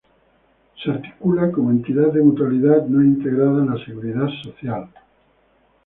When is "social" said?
4.41-4.89